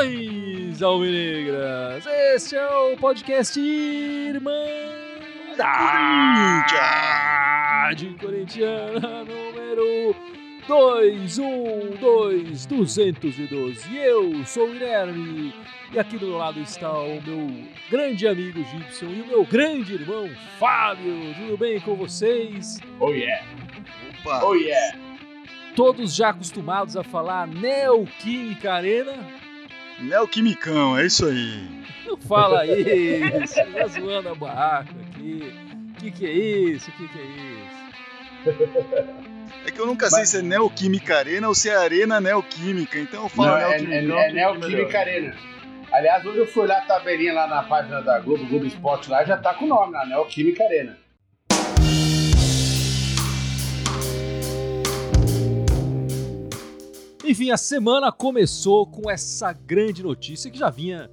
[0.00, 2.06] Saudações alvinegras!
[2.06, 4.64] Este é o podcast Irmã
[7.94, 10.16] de Corintiana número
[10.66, 13.92] 212 212.
[13.92, 15.52] E eu sou o Guilherme
[15.92, 17.52] e aqui do meu lado está o meu
[17.90, 21.34] grande amigo Gibson e o meu grande irmão Fábio.
[21.34, 22.80] Tudo bem com vocês?
[22.98, 23.44] Oh yeah!
[24.22, 24.46] Opa!
[24.46, 24.96] Oh yeah!
[25.76, 29.39] Todos já acostumados a falar Neoquímica Arena?
[30.00, 31.68] Neoquimicão, é isso aí.
[32.06, 35.52] Não fala isso, tá zoando a barraca aqui.
[35.90, 36.90] O que, que é isso?
[36.90, 37.80] O que, que é isso?
[39.66, 42.98] É que eu nunca sei Mas- se é Neoquímica Arena ou se é Arena Neoquímica,
[42.98, 44.18] então eu falo Não, é, é, Neoquimicão.
[44.18, 45.34] é Neoquímica Arena.
[45.92, 49.24] Aliás, hoje eu fui olhar a tabelinha lá na página da Globo, Globo Esporte lá,
[49.24, 50.96] já tá com o nome lá, Neoquímica Arena.
[57.30, 61.08] Enfim, a semana começou com essa grande notícia que já vinha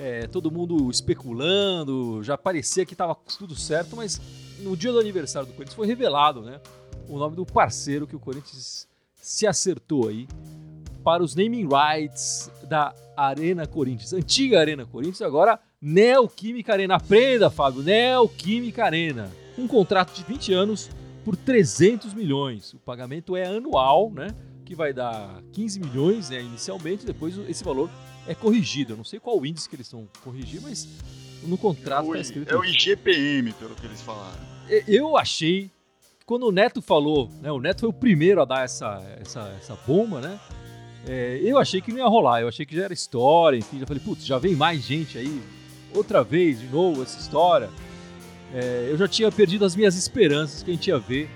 [0.00, 4.20] é, todo mundo especulando, já parecia que estava tudo certo, mas
[4.58, 6.60] no dia do aniversário do Corinthians foi revelado né,
[7.08, 10.26] o nome do parceiro que o Corinthians se acertou aí
[11.04, 16.96] para os naming rights da Arena Corinthians, antiga Arena Corinthians, agora Neoquímica Arena.
[16.96, 19.30] Aprenda, Fábio, Neoquímica Arena.
[19.56, 20.90] Um contrato de 20 anos
[21.24, 22.74] por 300 milhões.
[22.74, 24.34] O pagamento é anual, né?
[24.70, 27.90] Que vai dar 15 milhões né, inicialmente, depois esse valor
[28.24, 28.92] é corrigido.
[28.92, 30.86] Eu não sei qual índice que eles estão corrigir, mas
[31.42, 32.48] no contrato está escrito.
[32.48, 34.38] É o IGPM, pelo que eles falaram.
[34.86, 35.68] Eu achei,
[36.24, 37.50] quando o Neto falou, né?
[37.50, 40.38] O Neto foi o primeiro a dar essa, essa, essa bomba, né?
[41.08, 43.86] é, eu achei que não ia rolar, eu achei que já era história, enfim, já
[43.86, 45.42] falei, putz, já vem mais gente aí,
[45.92, 47.70] outra vez, de novo, essa história.
[48.54, 51.28] É, eu já tinha perdido as minhas esperanças que a gente ia ver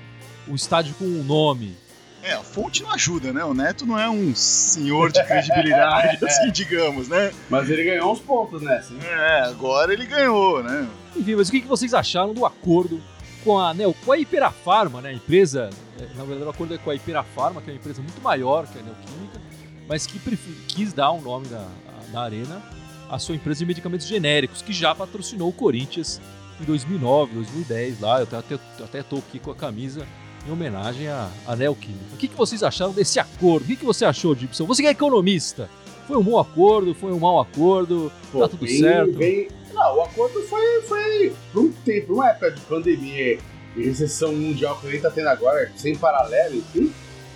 [0.48, 1.75] o estádio com um nome.
[2.24, 3.45] É, a fonte não ajuda, né?
[3.45, 7.30] O Neto não é um senhor de credibilidade, assim, digamos, né?
[7.51, 9.01] Mas ele ganhou uns pontos nessa, hein?
[9.02, 10.89] É, agora ele ganhou, né?
[11.14, 12.98] Enfim, mas o que vocês acharam do acordo
[13.45, 15.11] com a, Neo, com a Iperafarma, né?
[15.11, 15.68] A empresa,
[16.01, 18.67] é, na verdade o acordo é com a Iperafarma, que é uma empresa muito maior
[18.67, 19.40] que a Neoquímica,
[19.86, 20.18] mas que
[20.67, 21.68] quis dar o nome da,
[22.11, 22.63] da Arena
[23.11, 26.23] à sua empresa de medicamentos genéricos, que já patrocinou o Corinthians
[26.58, 28.20] em 2009, 2010, lá.
[28.20, 30.07] Eu até, até, até tô aqui com a camisa
[30.47, 32.05] em homenagem à, à Neoquímica.
[32.15, 33.65] O que, que vocês acharam desse acordo?
[33.65, 34.67] O que, que você achou, Gibson?
[34.67, 35.69] Você que é economista,
[36.07, 36.95] foi um bom acordo?
[36.95, 38.13] Foi um mau acordo?
[38.33, 39.13] tá tudo bem- certo?
[39.17, 43.39] bem- Não, o acordo foi, foi por um tempo, uma época de pandemia
[43.77, 46.93] e recessão mundial que a gente tá tendo agora, sem paralelo, enfim.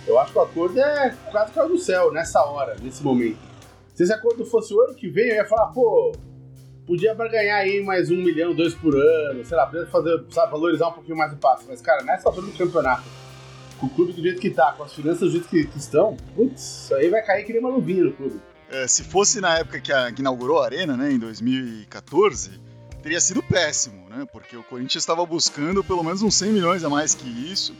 [0.07, 3.37] Eu acho que o acordo é quase caiu do céu nessa hora, nesse momento.
[3.93, 6.13] Se esse acordo fosse o ano que vem, eu ia falar, pô,
[6.89, 10.51] podia pra ganhar aí mais um milhão, dois por ano, sei lá, podia fazer, sabe,
[10.51, 11.65] valorizar um pouquinho mais o passe.
[11.69, 13.03] Mas, cara, nessa altura do campeonato,
[13.79, 16.17] com o clube do jeito que tá, com as finanças do jeito que, que estão,
[16.35, 18.41] putz, isso aí vai cair que nem uma luvinha no clube.
[18.71, 22.59] É, se fosse na época que, a- que inaugurou a Arena, né, em 2014,
[23.03, 24.25] teria sido péssimo, né?
[24.31, 27.73] Porque o Corinthians estava buscando pelo menos uns 100 milhões a mais que isso.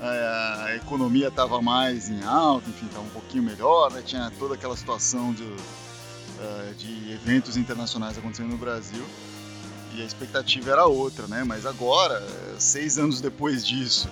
[0.00, 4.02] A, a economia estava mais em alta, enfim, estava um pouquinho melhor, né?
[4.04, 5.46] Tinha toda aquela situação de,
[6.44, 9.04] eh, de eventos internacionais acontecendo no Brasil.
[9.94, 11.44] E a expectativa era outra, né?
[11.44, 14.08] Mas agora, eh, seis anos depois disso,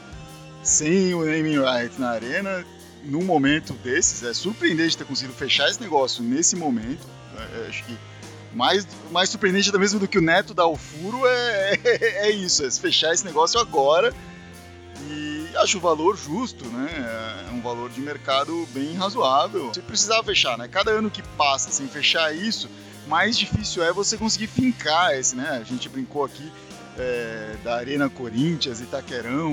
[0.62, 2.65] sem o naming right na arena,
[3.04, 7.06] num momento desses, é surpreendente ter conseguido fechar esse negócio nesse momento.
[7.37, 7.97] É, é, acho que
[8.54, 11.78] mais, mais surpreendente mesmo do que o Neto dar o furo é,
[12.28, 14.15] é, isso, é fechar esse negócio agora.
[15.56, 17.46] Acho o valor justo, né?
[17.48, 19.68] É um valor de mercado bem razoável.
[19.72, 20.68] Você precisava fechar, né?
[20.68, 22.68] Cada ano que passa sem fechar isso,
[23.06, 25.58] mais difícil é você conseguir fincar esse, né?
[25.60, 26.50] A gente brincou aqui
[26.98, 29.52] é, da Arena Corinthians, Itaquerão,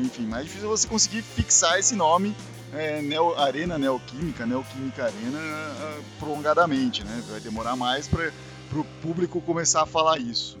[0.00, 2.34] enfim, mais difícil é você conseguir fixar esse nome
[2.72, 7.22] é, Neo, Arena Neoquímica, Neoquímica Arena ah, prolongadamente, né?
[7.28, 8.30] Vai demorar mais para
[8.72, 10.58] o público começar a falar isso.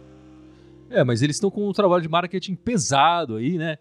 [0.88, 3.78] É, mas eles estão com um trabalho de marketing pesado aí, né?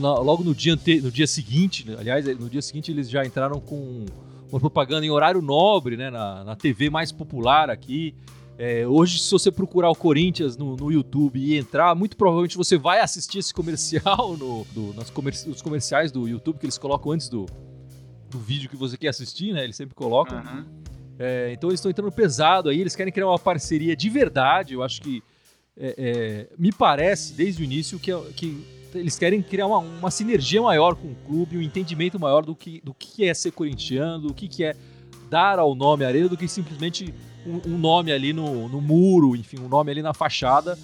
[0.00, 1.96] Na- Logo no dia, ante- no dia seguinte, né?
[1.98, 4.04] aliás, no dia seguinte eles já entraram com
[4.50, 6.08] uma propaganda em horário nobre, né?
[6.10, 8.14] Na, na TV mais popular aqui.
[8.58, 12.78] É, hoje, se você procurar o Corinthians no, no YouTube e entrar, muito provavelmente você
[12.78, 17.12] vai assistir esse comercial no, do- nas comer- os comerciais do YouTube que eles colocam
[17.12, 17.44] antes do,
[18.30, 19.64] do vídeo que você quer assistir, né?
[19.64, 20.38] Eles sempre colocam.
[21.18, 24.74] É, então eles estão entrando pesado aí, eles querem criar uma parceria de verdade.
[24.74, 25.22] Eu acho que
[25.76, 28.64] é, é, me parece desde o início que, que
[28.94, 32.80] eles querem criar uma, uma sinergia maior com o clube, um entendimento maior do que,
[32.84, 34.74] do que é ser corintiano, do que, que é
[35.30, 37.12] dar ao nome Arena, do que simplesmente
[37.46, 40.78] um, um nome ali no, no muro, enfim, um nome ali na fachada.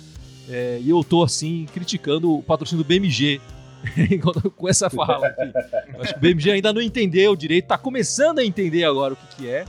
[0.49, 3.41] É, e eu tô assim criticando o patrocínio do BMG
[4.57, 5.53] com essa fala aqui.
[6.01, 9.37] Acho que o BMG ainda não entendeu direito, tá começando a entender agora o que,
[9.37, 9.65] que é.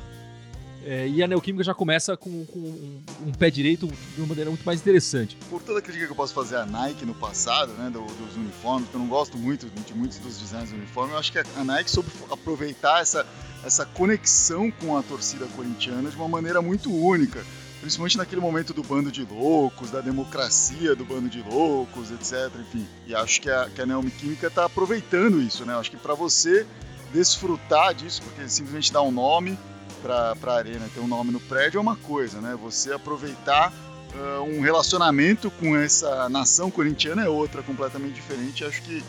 [0.86, 4.50] É, e a Neoquímica já começa com, com um, um, pé direito de uma maneira
[4.50, 5.38] muito mais interessante.
[5.50, 8.36] Por toda a crítica que eu posso fazer à Nike no passado, né, do, dos
[8.36, 11.40] uniformes, que eu não gosto muito de muitos dos designs do uniforme, eu acho que
[11.40, 13.26] a Nike soube aproveitar essa,
[13.64, 17.44] essa conexão com a torcida corintiana de uma maneira muito única.
[17.80, 22.50] Principalmente naquele momento do bando de loucos, da democracia do bando de loucos, etc.
[22.62, 25.76] Enfim, e acho que a, que a Neoquímica está aproveitando isso, né?
[25.76, 26.66] Acho que para você
[27.14, 29.60] desfrutar disso, porque simplesmente dá um nome,
[30.04, 32.58] para a arena ter um nome no prédio é uma coisa, né?
[32.62, 33.72] Você aproveitar
[34.14, 38.66] uh, um relacionamento com essa nação corintiana é outra, completamente diferente.
[38.66, 39.02] Acho que,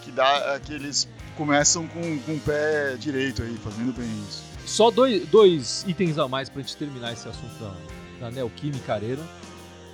[0.00, 1.06] que dá que eles
[1.36, 4.42] começam com, com o pé direito aí, fazendo bem isso.
[4.64, 7.74] Só dois, dois itens a mais para a gente terminar esse assunto da,
[8.20, 9.22] da Neoquímica Arena.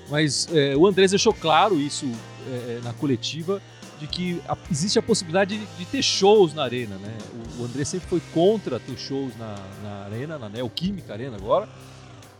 [0.09, 2.09] Mas é, o Andrés deixou claro isso
[2.47, 3.61] é, na coletiva
[3.99, 7.17] de que a, existe a possibilidade de, de, ter shows na arena, né?
[7.59, 11.69] O, o, André sempre foi contra ter shows na, na arena, na Neoquímica Arena agora,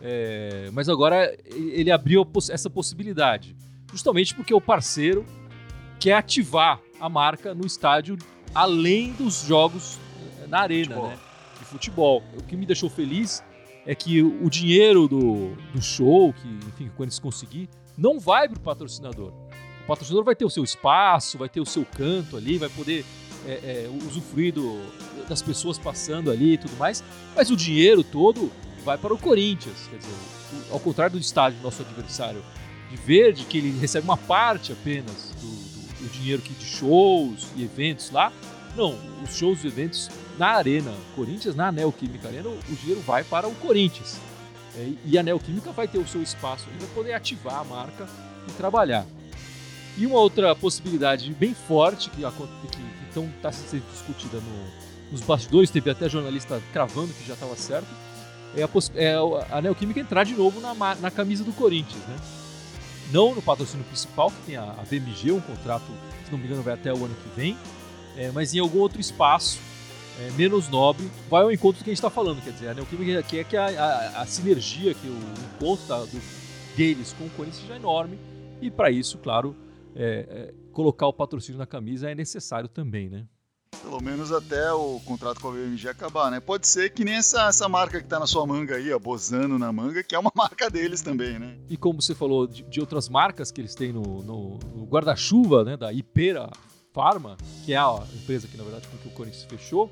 [0.03, 3.57] é, mas agora ele abriu essa possibilidade,
[3.91, 5.25] justamente porque o parceiro
[5.99, 8.19] quer ativar a marca no estádio
[8.55, 9.99] além dos jogos
[10.43, 11.09] eh, na arena, futebol.
[11.09, 11.19] né?
[11.59, 12.23] De futebol.
[12.39, 13.43] O que me deixou feliz
[13.85, 18.59] é que o dinheiro do, do show, que enfim, quando eles conseguir, não vai para
[18.59, 19.33] o patrocinador
[19.87, 23.05] o patrocinador vai ter o seu espaço, vai ter o seu canto ali, vai poder
[23.47, 24.81] é, é, usufruir do,
[25.29, 27.05] das pessoas passando ali e tudo mais,
[27.37, 28.51] mas o dinheiro todo
[28.85, 29.87] vai para o Corinthians.
[29.89, 30.15] Quer dizer,
[30.73, 32.43] ao contrário do estádio nosso adversário
[32.91, 37.47] de verde, que ele recebe uma parte apenas do, do, do dinheiro que de shows
[37.55, 38.33] e eventos lá.
[38.75, 43.47] Não, os shows e eventos na Arena Corinthians, na Neoquímica Arena, o dinheiro vai para
[43.47, 44.19] o Corinthians.
[44.77, 48.09] É, e a Neoquímica vai ter o seu espaço ali para poder ativar a marca
[48.49, 49.07] e trabalhar.
[49.97, 52.23] E uma outra possibilidade bem forte que,
[53.11, 57.89] então está sendo discutida no, nos bastidores, teve até jornalista cravando que já estava certo,
[58.55, 59.15] é a, é
[59.51, 62.17] a Neoquímica entrar de novo na, na camisa do Corinthians, né?
[63.13, 65.85] Não no patrocínio principal, que tem a, a VMG, um contrato,
[66.25, 67.57] se não me engano, vai até o ano que vem,
[68.17, 69.59] é, mas em algum outro espaço
[70.19, 72.43] é, menos nobre, vai ao encontro do que a gente está falando.
[72.43, 75.19] Quer dizer, a Neoquímica quer que a, a, a, sinergia, que o
[75.55, 76.21] encontro do,
[76.77, 78.19] deles com o Corinthians seja enorme,
[78.61, 79.55] e para isso, claro,
[79.97, 83.27] é, é, colocar o patrocínio na camisa é necessário também, né?
[83.83, 86.39] Pelo menos até o contrato com a BMG acabar, né?
[86.39, 89.59] Pode ser que nem essa, essa marca que tá na sua manga aí, a Bozano
[89.59, 91.57] na manga, que é uma marca deles também, né?
[91.69, 95.65] E como você falou de, de outras marcas que eles têm no, no, no guarda-chuva,
[95.65, 95.77] né?
[95.77, 96.51] Da Ipera
[96.93, 99.91] Pharma, que é a empresa que, na verdade, com que o Corinthians fechou,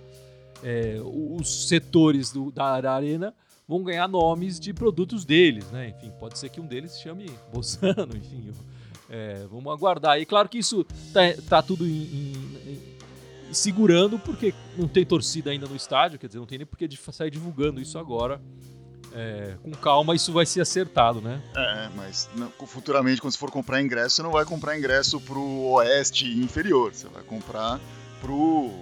[0.62, 3.34] é, os setores do, da, da arena
[3.66, 5.94] vão ganhar nomes de produtos deles, né?
[5.96, 8.52] Enfim, pode ser que um deles se chame Bozano, enfim...
[9.14, 10.18] É, vamos aguardar.
[10.18, 12.32] E claro que isso tá, tá tudo em, em,
[13.48, 16.88] em, segurando, porque não tem torcida ainda no estádio, quer dizer, não tem nem porque
[17.12, 18.40] sair divulgando isso agora.
[19.12, 21.40] É, com calma, isso vai ser acertado, né?
[21.56, 22.28] É, mas
[22.66, 27.06] futuramente, quando você for comprar ingresso, você não vai comprar ingresso pro oeste inferior, você
[27.06, 27.78] vai comprar
[28.20, 28.72] pro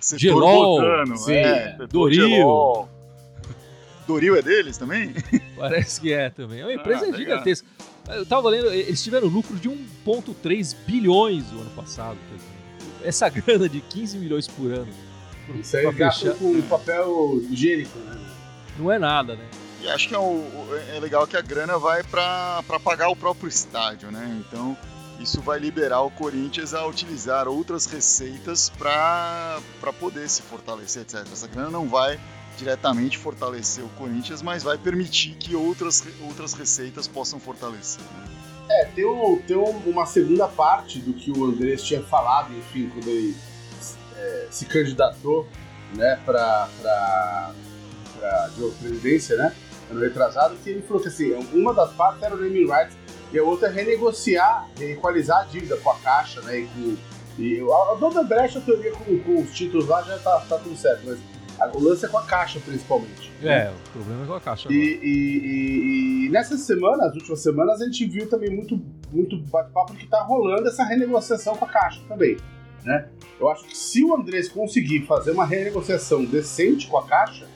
[0.00, 2.28] setor Gelol, botano, sim, é, Doril.
[2.28, 2.88] Gelol.
[4.06, 5.12] Doril é deles também?
[5.58, 6.60] Parece que é também.
[6.60, 7.66] É uma empresa ah, gigantesca.
[8.08, 12.18] Eu tava lendo, eles tiveram lucro de 1,3 bilhões no ano passado.
[13.02, 14.92] Essa grana de 15 milhões por ano.
[15.54, 18.18] Isso aí fechar com papel higiênico, né?
[18.78, 19.44] Não é nada, né?
[19.80, 20.44] E acho que é, o,
[20.94, 24.42] é legal que a grana vai para pagar o próprio estádio, né?
[24.46, 24.76] Então
[25.18, 29.60] isso vai liberar o Corinthians a utilizar outras receitas para
[29.98, 31.26] poder se fortalecer, etc.
[31.32, 32.18] Essa grana não vai
[32.56, 38.02] diretamente fortalecer o Corinthians, mas vai permitir que outras, outras receitas possam fortalecer.
[38.02, 38.42] Né?
[38.70, 43.08] É, tem, um, tem uma segunda parte do que o Andrés tinha falado, enfim, quando
[43.08, 43.36] ele
[44.16, 45.46] é, se candidatou
[45.94, 49.54] né, para a presidência, né,
[49.90, 52.96] ano retrasado, que ele falou que assim, uma das partes era o naming rights
[53.32, 56.96] e a outra é renegociar, equalizar a dívida com a Caixa, né, e com...
[57.38, 60.76] E a Dona Brecht, a teoria com, com os títulos lá já tá, tá tudo
[60.76, 61.18] certo, mas
[61.74, 63.32] o lance é com a caixa, principalmente.
[63.42, 64.68] É, o problema é com a caixa.
[64.70, 68.80] E, e, e, e, nessas semanas, as últimas semanas, a gente viu também muito,
[69.12, 72.36] muito bate-papo que tá rolando essa renegociação com a caixa também.
[72.84, 73.08] Né?
[73.38, 77.46] Eu acho que se o Andrés conseguir fazer uma renegociação decente com a caixa,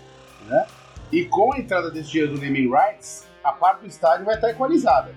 [0.48, 0.66] né?
[1.12, 4.50] E com a entrada desse dinheiro do naming rights, a parte do estádio vai estar
[4.50, 5.14] equalizada,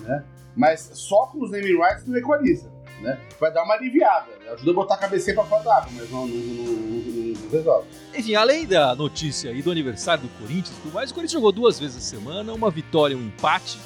[0.00, 0.24] né?
[0.56, 2.70] Mas só com os naming rights não equaliza,
[3.00, 3.18] né?
[3.38, 6.36] Vai dar uma aliviada, ajuda a botar a cabeça pra fora d'água, mas não, não,
[6.36, 7.88] não, resolve.
[8.14, 11.52] Enfim, além da notícia e do aniversário do Corinthians e tudo mais, o Corinthians jogou
[11.52, 13.78] duas vezes a semana, uma vitória e um empate.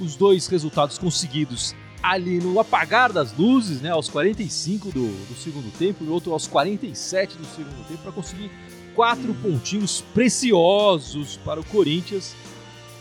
[0.00, 5.72] Os dois resultados conseguidos ali no apagar das luzes, né, aos 45 do, do segundo
[5.78, 8.50] tempo, e outro aos 47 do segundo tempo, para conseguir
[8.94, 12.34] quatro pontinhos preciosos para o Corinthians.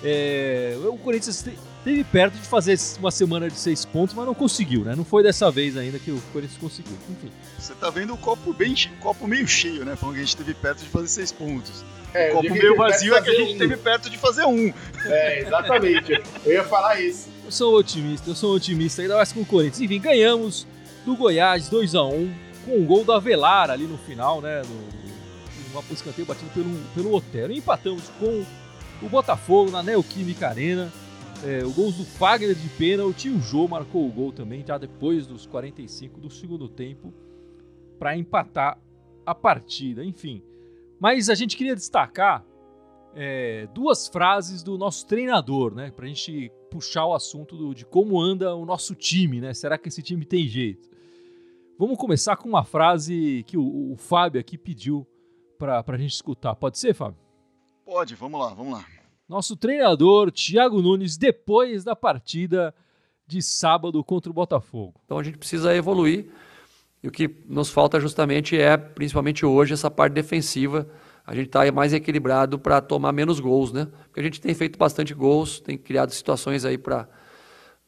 [0.04, 1.46] É, o Corinthians
[1.84, 4.96] teve perto de fazer uma semana de seis pontos, mas não conseguiu, né?
[4.96, 6.98] Não foi dessa vez ainda que o Corinthians conseguiu.
[7.10, 7.32] Enfim.
[7.58, 9.96] Você tá vendo o copo bem o copo meio cheio, né?
[9.96, 11.84] Falando que a gente teve perto de fazer seis pontos.
[12.14, 13.58] É, o copo meio vazio é que a gente um.
[13.58, 14.74] teve perto de fazer um.
[15.06, 16.22] É, exatamente.
[16.46, 17.30] eu ia falar isso.
[17.44, 19.82] Eu sou otimista, eu sou otimista, ainda mais com o Corinthians.
[19.82, 20.68] Enfim, ganhamos
[21.06, 22.34] do Goiás 2 a 1
[22.66, 24.62] com o um gol do Avelar ali no final, né?
[24.62, 27.52] No, um escanteio batido pelo, pelo Otero.
[27.52, 28.46] E empatamos com
[29.02, 30.92] o Botafogo na Neoquímica Arena.
[31.46, 35.28] É, o gol do Fagner de pênalti, o Jô marcou o gol também, já depois
[35.28, 37.14] dos 45 do segundo tempo,
[38.00, 38.80] para empatar
[39.26, 40.06] a partida.
[40.06, 40.42] Enfim,
[40.98, 42.46] mas a gente queria destacar
[43.14, 45.92] é, duas frases do nosso treinador, né?
[45.92, 49.54] Para a gente puxar o assunto do, de como anda o nosso time, né?
[49.54, 50.90] Será que esse time tem jeito?
[51.78, 55.06] Vamos começar com uma frase que o, o Fábio aqui pediu
[55.60, 56.56] para a gente escutar.
[56.56, 57.20] Pode ser, Fábio?
[57.86, 59.03] Pode, vamos lá, vamos lá.
[59.28, 62.74] Nosso treinador, Thiago Nunes, depois da partida
[63.26, 65.00] de sábado contra o Botafogo.
[65.06, 66.28] Então a gente precisa evoluir
[67.04, 70.88] e o que nos falta justamente é, principalmente hoje, essa parte defensiva.
[71.26, 73.88] A gente está mais equilibrado para tomar menos gols, né?
[74.06, 77.08] Porque a gente tem feito bastante gols, tem criado situações aí para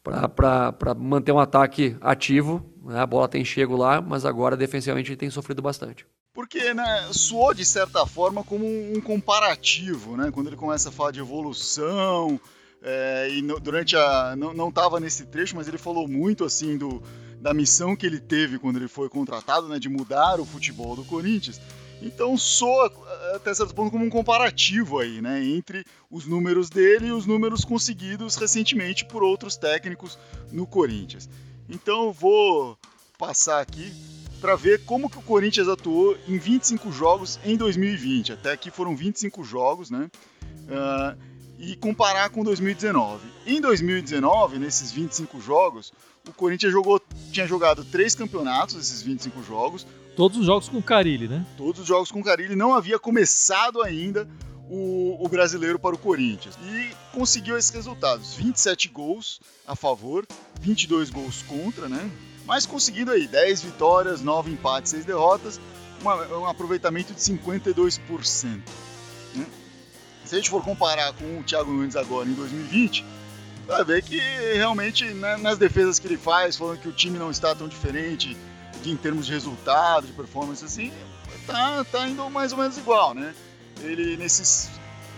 [0.03, 2.63] para manter um ataque ativo.
[2.83, 2.99] Né?
[2.99, 6.05] A bola tem chego lá, mas agora defensivamente a gente tem sofrido bastante.
[6.35, 10.29] Porque né, soou de certa forma como um comparativo, né?
[10.31, 12.39] Quando ele começa a falar de evolução,
[12.83, 14.35] é, e no, durante a.
[14.35, 17.01] Não estava nesse trecho, mas ele falou muito assim do,
[17.39, 19.79] da missão que ele teve quando ele foi contratado, né?
[19.79, 21.59] De mudar o futebol do Corinthians.
[22.01, 22.91] Então soa
[23.33, 27.63] até certo ponto como um comparativo aí, né, entre os números dele e os números
[27.63, 30.19] conseguidos recentemente por outros técnicos
[30.51, 31.29] no Corinthians.
[31.69, 32.77] Então vou
[33.17, 33.93] passar aqui
[34.45, 38.33] para ver como que o Corinthians atuou em 25 jogos em 2020.
[38.33, 40.07] Até aqui foram 25 jogos, né?
[40.69, 41.19] Uh,
[41.57, 43.25] e comparar com 2019.
[43.47, 45.91] Em 2019, nesses 25 jogos,
[46.29, 49.87] o Corinthians jogou, tinha jogado três campeonatos, esses 25 jogos.
[50.15, 51.43] Todos os jogos com Carilli, né?
[51.57, 52.55] Todos os jogos com Carilli.
[52.55, 54.29] Não havia começado ainda
[54.69, 56.55] o, o, brasileiro para o Corinthians.
[56.71, 60.23] E conseguiu esses resultados: 27 gols a favor,
[60.61, 62.11] 22 gols contra, né?
[62.45, 65.59] Mas conseguindo aí 10 vitórias, 9 empates, 6 derrotas,
[66.01, 68.61] uma, um aproveitamento de 52%.
[69.33, 69.45] Né?
[70.23, 73.05] Se a gente for comparar com o Thiago Nunes agora em 2020,
[73.67, 74.19] vai ver que
[74.53, 78.37] realmente né, nas defesas que ele faz, falando que o time não está tão diferente
[78.85, 80.91] em termos de resultado, de performance assim,
[81.47, 83.33] tá, tá indo mais ou menos igual, né?
[83.81, 84.69] Ele nesses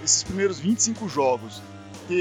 [0.04, 1.62] esses primeiros 25 jogos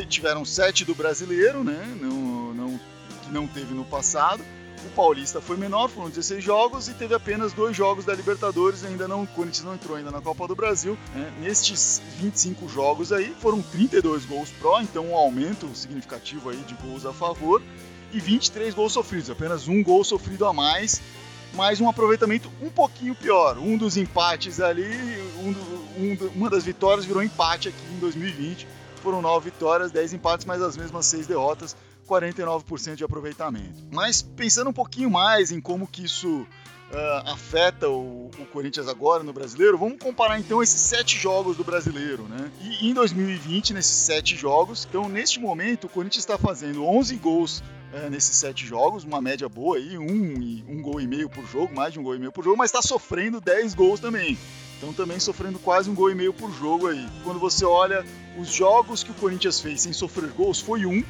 [0.08, 1.96] tiveram 7 do brasileiro, né?
[2.00, 2.80] Não, não,
[3.22, 4.42] que não teve no passado.
[4.84, 9.08] O Paulista foi menor, foram 16 jogos e teve apenas dois jogos da Libertadores, ainda
[9.08, 10.98] não, o Corinthians não entrou ainda na Copa do Brasil.
[11.14, 11.32] Né?
[11.40, 17.06] Nestes 25 jogos aí, foram 32 gols pró, então um aumento significativo aí de gols
[17.06, 17.62] a favor,
[18.12, 21.00] e 23 gols sofridos, apenas um gol sofrido a mais,
[21.54, 23.58] mas um aproveitamento um pouquinho pior.
[23.58, 24.86] Um dos empates ali,
[25.38, 25.50] um,
[25.98, 28.66] um, uma das vitórias virou empate aqui em 2020.
[29.02, 31.76] Foram nove vitórias, 10 empates, mas as mesmas seis derrotas.
[32.06, 33.82] 49% de aproveitamento.
[33.90, 36.46] Mas pensando um pouquinho mais em como que isso
[36.86, 41.64] Uh, afeta o, o, Corinthians agora no brasileiro, vamos comparar então esses sete jogos do
[41.64, 42.48] brasileiro, né?
[42.60, 47.58] E em 2020, nesses sete jogos, então neste momento o Corinthians está fazendo 11 gols
[47.92, 51.74] uh, nesses sete jogos, uma média boa aí, um, um gol e meio por jogo,
[51.74, 54.38] mais de um gol e meio por jogo, mas está sofrendo 10 gols também.
[54.78, 57.04] Então também sofrendo quase um gol e meio por jogo aí.
[57.24, 58.04] Quando você olha
[58.38, 61.02] os jogos que o Corinthians fez sem sofrer gols, foi um,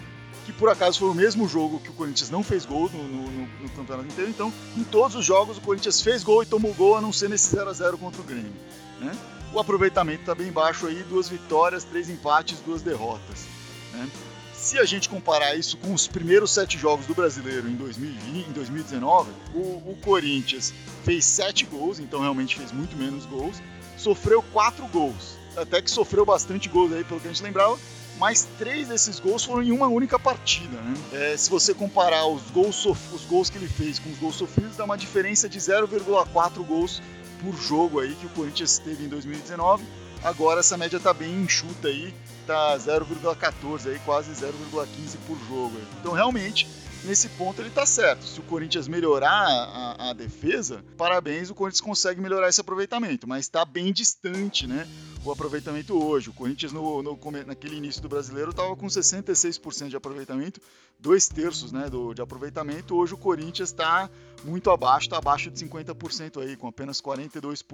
[0.46, 3.46] que por acaso foi o mesmo jogo que o Corinthians não fez gol no, no,
[3.62, 4.30] no, campeonato inteiro.
[4.30, 7.28] Então, em todos os jogos, o Corinthians fez gol e tomou gol, a não ser
[7.28, 8.52] nesse 0 a 0 contra o Grêmio.
[9.00, 9.12] Né?
[9.52, 13.44] O aproveitamento está bem baixo aí, duas vitórias, três empates, duas derrotas.
[13.92, 14.08] Né?
[14.54, 18.52] Se a gente comparar isso com os primeiros sete jogos do Brasileiro em, 2020, em
[18.52, 20.72] 2019, o, o Corinthians
[21.04, 23.60] fez sete gols, então realmente fez muito menos gols,
[23.98, 25.36] sofreu quatro gols.
[25.56, 27.76] Até que sofreu bastante gols aí, pelo que a gente lembrava,
[28.18, 30.80] mas três desses gols foram em uma única partida.
[30.80, 30.94] Né?
[31.12, 34.76] É, se você comparar os gols, os gols que ele fez com os gols sofridos,
[34.76, 37.02] dá uma diferença de 0,4 gols
[37.42, 39.84] por jogo aí que o Corinthians teve em 2019.
[40.24, 42.12] Agora essa média está bem enxuta aí,
[42.46, 45.72] tá 0,14 aí, quase 0,15 por jogo.
[45.76, 45.86] Aí.
[46.00, 46.66] Então realmente
[47.04, 48.24] nesse ponto ele está certo.
[48.24, 53.44] Se o Corinthians melhorar a, a, defesa, parabéns, o Corinthians consegue melhorar esse aproveitamento, mas
[53.44, 54.86] está bem distante, né?
[55.24, 56.30] O aproveitamento hoje.
[56.30, 60.60] O Corinthians, no, no naquele início do brasileiro, estava com 66% de aproveitamento,
[60.98, 62.94] dois terços né, do, de aproveitamento.
[62.94, 64.08] Hoje o Corinthians está
[64.44, 67.64] muito abaixo, está abaixo de 50% aí, com apenas 42%.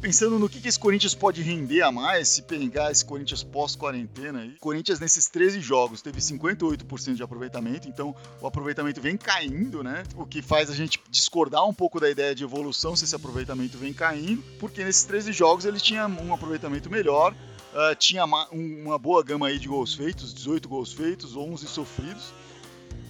[0.00, 4.44] Pensando no que, que esse Corinthians pode render a mais, se pegar esse Corinthians pós-quarentena
[4.56, 10.02] o Corinthians nesses 13 jogos teve 58% de aproveitamento, então o aproveitamento vem caindo, né?
[10.16, 13.78] O que faz a gente discordar um pouco da ideia de evolução se esse aproveitamento
[13.78, 16.55] vem caindo, porque nesses 13 jogos ele tinha um aproveitamento
[16.90, 21.66] melhor, uh, tinha uma, uma boa gama aí de gols feitos, 18 gols feitos, 11
[21.66, 22.32] sofridos.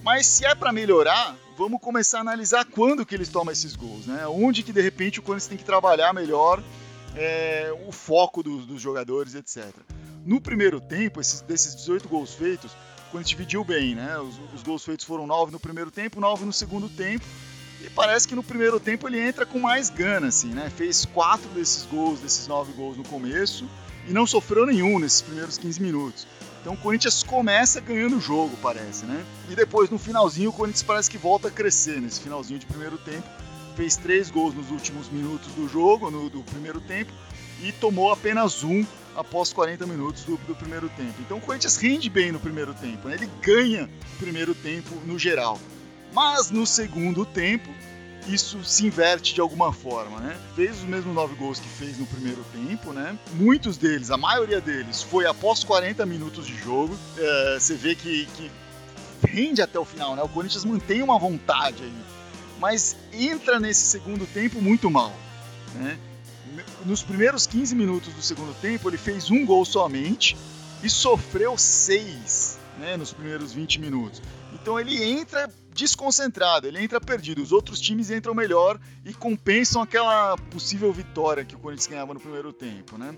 [0.03, 4.05] Mas se é para melhorar, vamos começar a analisar quando que eles tomam esses gols,
[4.05, 4.25] né?
[4.27, 6.63] Onde que de repente o Corinthians tem que trabalhar melhor
[7.15, 9.65] é, o foco dos, dos, jogadores, etc.
[10.23, 14.17] No primeiro tempo, esses, desses 18 gols feitos, o Corinthians dividiu bem, né?
[14.19, 17.25] Os, os gols feitos foram 9 no primeiro tempo, 9 no segundo tempo.
[17.81, 20.71] E parece que no primeiro tempo ele entra com mais gana, assim, né?
[20.75, 23.69] Fez quatro desses gols, desses nove gols no começo
[24.07, 26.27] e não sofreu nenhum nesses primeiros 15 minutos.
[26.61, 29.23] Então o Corinthians começa ganhando o jogo, parece, né?
[29.49, 32.97] E depois, no finalzinho, o Corinthians parece que volta a crescer nesse finalzinho de primeiro
[32.97, 33.27] tempo.
[33.75, 37.11] Fez três gols nos últimos minutos do jogo, no, do primeiro tempo,
[37.61, 38.83] e tomou apenas um
[39.15, 41.13] após 40 minutos do, do primeiro tempo.
[41.21, 43.15] Então o Corinthians rende bem no primeiro tempo, né?
[43.15, 45.59] ele ganha o primeiro tempo no geral.
[46.13, 47.69] Mas no segundo tempo,
[48.27, 50.37] isso se inverte de alguma forma, né?
[50.55, 53.17] Fez os mesmos nove gols que fez no primeiro tempo, né?
[53.33, 56.97] Muitos deles, a maioria deles, foi após 40 minutos de jogo.
[57.17, 58.51] É, você vê que, que
[59.23, 60.23] rende até o final, né?
[60.23, 61.93] O Corinthians mantém uma vontade aí,
[62.59, 65.13] mas entra nesse segundo tempo muito mal,
[65.75, 65.97] né?
[66.85, 70.35] Nos primeiros 15 minutos do segundo tempo, ele fez um gol somente
[70.81, 74.21] e sofreu seis né, nos primeiros 20 minutos.
[74.67, 77.41] Então ele entra desconcentrado, ele entra perdido.
[77.41, 82.19] Os outros times entram melhor e compensam aquela possível vitória que o Corinthians ganhava no
[82.19, 83.17] primeiro tempo, né?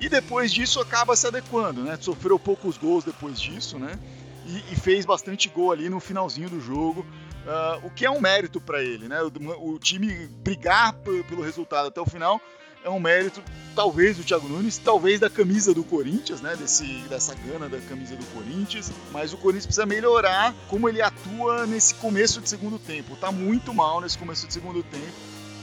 [0.00, 1.98] E depois disso acaba se adequando, né?
[2.00, 3.98] Sofreu poucos gols depois disso, né?
[4.46, 8.18] E, e fez bastante gol ali no finalzinho do jogo, uh, o que é um
[8.18, 9.20] mérito para ele, né?
[9.22, 12.40] O, o time brigar pelo resultado até o final
[12.86, 13.42] é um mérito,
[13.74, 16.54] talvez, do Thiago Nunes, talvez da camisa do Corinthians, né?
[16.54, 18.92] Desse, dessa gana da camisa do Corinthians.
[19.10, 23.16] Mas o Corinthians precisa melhorar como ele atua nesse começo de segundo tempo.
[23.16, 25.12] Tá muito mal nesse começo de segundo tempo.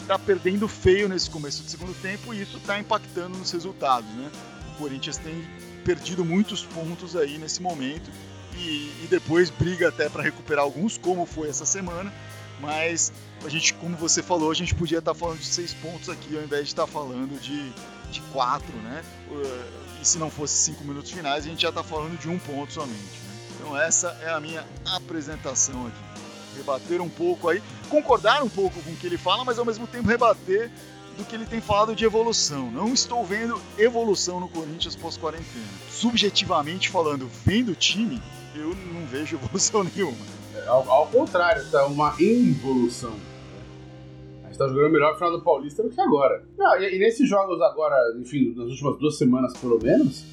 [0.06, 4.30] Tá perdendo feio nesse começo de segundo tempo e isso tá impactando nos resultados, né?
[4.76, 5.48] O Corinthians tem
[5.86, 8.12] perdido muitos pontos aí nesse momento
[8.58, 12.12] e, e depois briga até para recuperar alguns, como foi essa semana
[12.64, 13.12] mas
[13.46, 16.44] a gente, como você falou, a gente podia estar falando de seis pontos aqui ao
[16.44, 17.72] invés de estar falando de,
[18.12, 19.04] de quatro, né?
[20.02, 22.74] E se não fosse cinco minutos finais, a gente já está falando de um ponto
[22.74, 22.94] somente.
[22.96, 23.34] Né?
[23.56, 26.58] Então essa é a minha apresentação aqui.
[26.58, 29.88] Rebater um pouco aí, concordar um pouco com o que ele fala, mas ao mesmo
[29.88, 30.72] tempo rebater
[31.18, 32.72] do que ele tem falado de evolução.
[32.72, 35.66] Não estou vendo evolução no Corinthians pós-quarentena.
[35.90, 38.22] Subjetivamente falando, vendo o time,
[38.56, 40.18] eu não vejo evolução nenhuma.
[40.68, 43.16] Ao, ao contrário, tá uma involução.
[44.54, 44.58] Né?
[44.58, 46.44] A gente tá jogando melhor no final do Paulista do que agora.
[46.58, 50.24] Não, e, e, nesses jogos agora, enfim, nas últimas duas semanas pelo menos,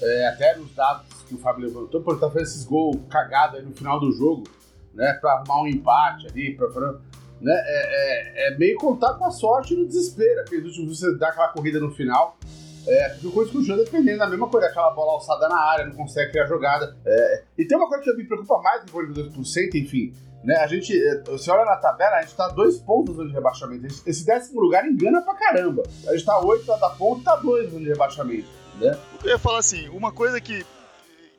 [0.00, 3.58] é, até nos dados que o Fábio levantou, por estar tá fazendo esses gols cagados
[3.58, 4.44] aí no final do jogo,
[4.92, 6.94] né, pra arrumar um empate ali, pra, pra
[7.40, 10.40] né, é, é, é, meio contar com a sorte no desespero.
[10.40, 12.38] Aqueles últimos você dá aquela corrida no final.
[12.86, 15.94] É, porque o Corinthians continua dependendo da mesma coisa, aquela bola alçada na área, não
[15.94, 16.94] consegue criar jogada.
[17.04, 20.12] É, e tem uma coisa que me preocupa mais do Corinthians 2%, enfim.
[20.44, 23.86] Né, a gente, é, você olha na tabela, a gente tá dois pontos de rebaixamento.
[24.06, 25.82] Esse décimo lugar engana pra caramba.
[26.06, 28.46] A gente tá oito da ponta e tá dois de rebaixamento.
[28.78, 28.98] Né?
[29.22, 30.66] Eu ia falar assim, uma coisa que,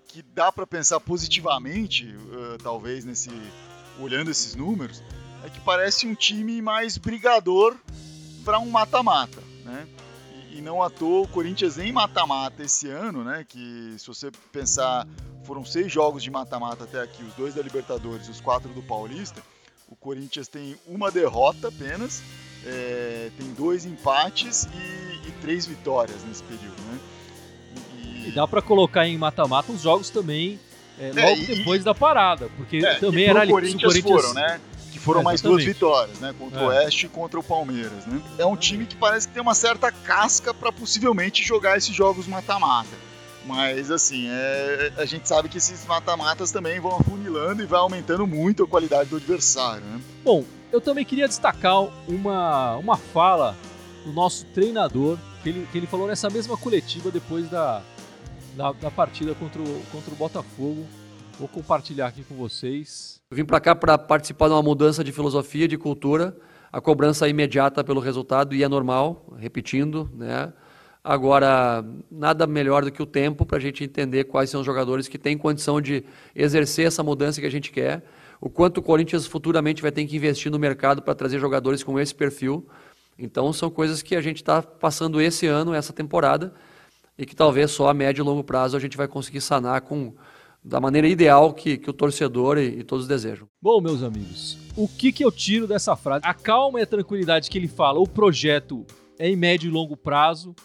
[0.08, 3.30] que dá para pensar positivamente, uh, talvez, nesse
[4.00, 5.04] olhando esses números,
[5.44, 7.76] é que parece um time mais brigador
[8.44, 9.88] para um mata-mata, né?
[10.52, 13.46] E não à toa o Corinthians em mata-mata esse ano, né?
[13.48, 15.08] Que se você pensar,
[15.46, 18.82] foram seis jogos de mata-mata até aqui, os dois da Libertadores e os quatro do
[18.82, 19.42] Paulista.
[19.88, 22.24] O Corinthians tem uma derrota apenas,
[22.66, 27.00] é, tem dois empates e, e, três vitórias nesse período, né?
[28.02, 30.60] E, e dá para colocar em mata-mata os jogos também
[31.00, 33.52] é, é logo depois da parada, porque é, também era ali.
[33.52, 34.60] Corinthians, Corinthians foram, né?
[35.06, 36.34] foram é, mais duas vitórias, né?
[36.38, 36.68] Contra o.
[36.68, 38.20] Oeste e contra o Palmeiras, né?
[38.40, 42.28] É um time que parece que tem uma certa casca para possivelmente jogar esses jogos
[42.28, 43.05] mata-mata.
[43.46, 48.26] Mas, assim, é, a gente sabe que esses mata-matas também vão afunilando e vai aumentando
[48.26, 50.02] muito a qualidade do adversário, né?
[50.24, 53.56] Bom, eu também queria destacar uma, uma fala
[54.04, 57.84] do nosso treinador, que ele, que ele falou nessa mesma coletiva depois da,
[58.56, 60.86] da, da partida contra o, contra o Botafogo.
[61.38, 63.22] Vou compartilhar aqui com vocês.
[63.30, 66.36] Eu vim para cá para participar de uma mudança de filosofia, de cultura.
[66.72, 70.52] A cobrança é imediata pelo resultado e é normal, repetindo, né?
[71.08, 75.08] Agora, nada melhor do que o tempo para a gente entender quais são os jogadores
[75.08, 76.04] que têm condição de
[76.36, 78.04] exercer essa mudança que a gente quer,
[78.42, 82.00] o quanto o Corinthians futuramente vai ter que investir no mercado para trazer jogadores com
[82.00, 82.68] esse perfil.
[83.20, 86.52] Então, são coisas que a gente está passando esse ano, essa temporada,
[87.16, 90.12] e que talvez só a médio e longo prazo a gente vai conseguir sanar com
[90.64, 93.48] da maneira ideal que, que o torcedor e, e, todos desejam.
[93.62, 96.26] Bom, meus amigos, o que, que eu tiro dessa frase?
[96.26, 98.84] A calma e a tranquilidade que ele fala, o projeto
[99.20, 100.56] é em médio e longo prazo,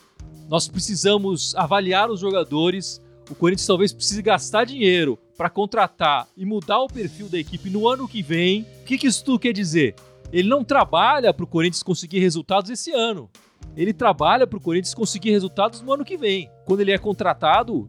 [0.49, 3.01] nós precisamos avaliar os jogadores.
[3.31, 7.89] O Corinthians talvez precise gastar dinheiro para contratar e mudar o perfil da equipe no
[7.89, 8.67] ano que vem.
[8.83, 9.95] O que, que isso tudo quer dizer?
[10.33, 13.31] Ele não trabalha para o Corinthians conseguir resultados esse ano.
[13.77, 16.51] Ele trabalha para o Corinthians conseguir resultados no ano que vem.
[16.65, 17.89] Quando ele é contratado,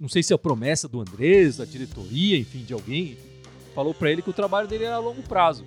[0.00, 3.16] não sei se é a promessa do Andrés, da diretoria, enfim, de alguém,
[3.74, 5.64] falou para ele que o trabalho dele era a longo prazo.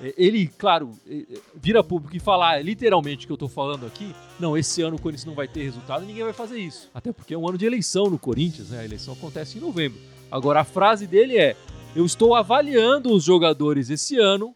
[0.00, 3.84] É, ele, claro, é, é, vira público e falar literalmente o que eu estou falando
[3.84, 6.88] aqui, não, esse ano o Corinthians não vai ter resultado, ninguém vai fazer isso.
[6.94, 8.80] Até porque é um ano de eleição no Corinthians, né?
[8.80, 9.98] A eleição acontece em novembro.
[10.30, 11.56] Agora, a frase dele é:
[11.96, 14.54] Eu estou avaliando os jogadores esse ano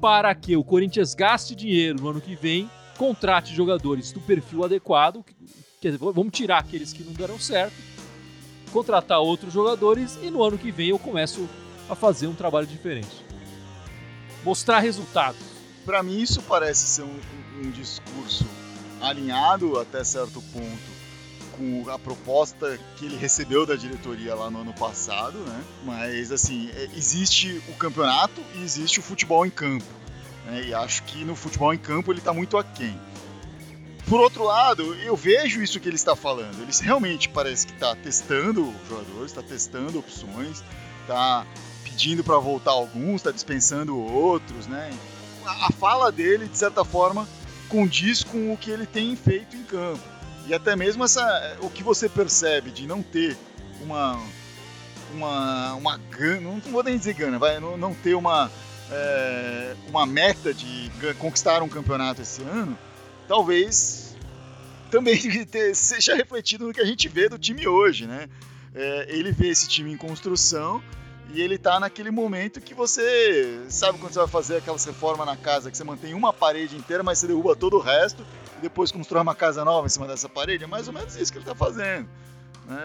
[0.00, 5.22] para que o Corinthians gaste dinheiro no ano que vem, contrate jogadores do perfil adequado,
[5.78, 7.74] quer dizer, vamos tirar aqueles que não deram certo,
[8.72, 11.46] contratar outros jogadores e no ano que vem eu começo
[11.86, 13.29] a fazer um trabalho diferente
[14.44, 15.40] mostrar resultados.
[15.84, 17.20] Para mim, isso parece ser um,
[17.62, 18.44] um, discurso
[19.00, 21.00] alinhado até certo ponto
[21.56, 25.64] com a proposta que ele recebeu da diretoria lá no ano passado, né?
[25.84, 29.84] Mas assim, é, existe o campeonato e existe o futebol em campo.
[30.46, 30.68] Né?
[30.68, 32.98] E acho que no futebol em campo ele está muito aquém.
[34.08, 36.60] Por outro lado, eu vejo isso que ele está falando.
[36.62, 40.64] Ele realmente parece que está testando jogadores, está testando opções,
[41.02, 41.46] está
[41.90, 44.90] pedindo para voltar alguns, está dispensando outros, né?
[45.44, 47.28] A fala dele, de certa forma,
[47.68, 50.02] condiz com o que ele tem feito em campo.
[50.46, 53.36] E até mesmo essa, o que você percebe de não ter
[53.82, 54.18] uma
[55.12, 58.50] uma, uma gana, não vou nem dizer gana, vai, não, não ter uma,
[58.90, 62.78] é, uma meta de conquistar um campeonato esse ano,
[63.26, 64.16] talvez
[64.90, 65.18] também
[65.74, 68.28] seja refletido no que a gente vê do time hoje, né?
[68.72, 70.80] É, ele vê esse time em construção
[71.32, 75.36] e ele tá naquele momento que você sabe quando você vai fazer aquelas reformas na
[75.36, 78.26] casa que você mantém uma parede inteira, mas você derruba todo o resto
[78.58, 80.64] e depois constrói uma casa nova em cima dessa parede.
[80.64, 82.08] É mais ou menos isso que ele tá fazendo.
[82.66, 82.78] Né?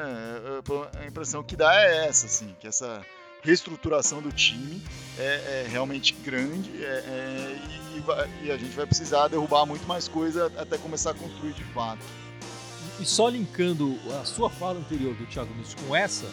[1.01, 3.01] A impressão que dá é essa, assim, que essa
[3.41, 4.81] reestruturação do time
[5.17, 5.23] é,
[5.63, 7.57] é realmente grande é, é,
[7.93, 11.63] e, e, a gente vai precisar derrubar muito mais coisa até começar a construir de
[11.65, 12.03] fato.
[12.99, 16.25] E só linkando a sua fala anterior do Thiago Nunes com essa,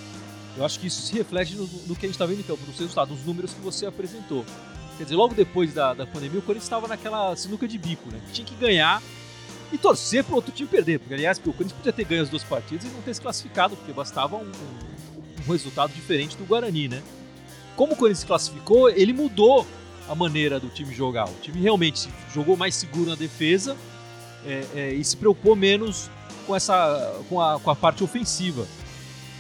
[0.57, 2.79] eu acho que isso se reflete no, no que a gente está vendo campo, nos
[2.79, 4.45] resultados, nos números que você apresentou.
[4.99, 8.21] Quer dizer, logo depois da, da pandemia, o Corinthians estava naquela sinuca de bico, né?
[8.33, 9.03] Tinha que ganhar
[9.73, 10.99] e torcer para o outro time perder.
[10.99, 13.75] Porque, aliás, o Corinthians podia ter ganho as duas partidas e não ter se classificado,
[13.75, 17.03] porque bastava um, um, um resultado diferente do Guarani, né?
[17.75, 19.67] Como o Corinthians se classificou, ele mudou
[20.09, 21.29] a maneira do time jogar.
[21.29, 23.77] O time realmente jogou mais seguro na defesa
[24.45, 26.11] é, é, e se preocupou menos
[26.47, 28.67] com, essa, com, a, com a parte ofensiva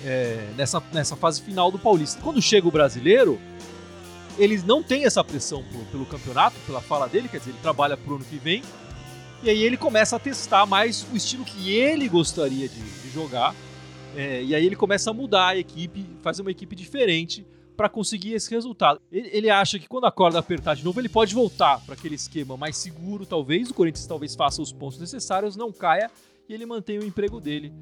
[0.05, 2.21] é, nessa, nessa fase final do Paulista.
[2.23, 3.41] Quando chega o brasileiro,
[4.39, 7.97] eles não têm essa pressão pelo, pelo campeonato, pela fala dele, quer dizer, ele trabalha
[7.97, 8.63] pro ano que vem.
[9.43, 13.55] E aí ele começa a testar mais o estilo que ele gostaria de, de jogar.
[14.15, 17.45] É, e aí ele começa a mudar a equipe, fazer uma equipe diferente
[17.77, 19.01] para conseguir esse resultado.
[19.11, 22.15] Ele, ele, acha que quando a corda apertar de novo, ele pode voltar para aquele
[22.15, 23.71] esquema mais seguro, talvez.
[23.71, 26.11] O Corinthians talvez faça os pontos necessários, não caia
[26.49, 27.73] e ele mantém o emprego dele.